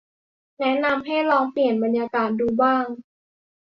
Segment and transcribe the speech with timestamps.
[0.59, 2.85] แนะนำให้ลองเปลี่ยนบรรยากาศดูบ้าง